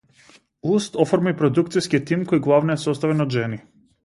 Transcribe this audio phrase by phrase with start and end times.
[0.69, 3.63] Луст оформи продукциски тим кој главно е составен од жени.